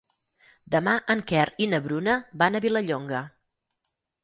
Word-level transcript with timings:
Demà 0.75 0.93
en 1.15 1.21
Quer 1.33 1.43
i 1.65 1.69
na 1.75 1.81
Bruna 1.85 2.17
van 2.45 2.59
a 2.61 2.65
Vilallonga. 2.67 3.23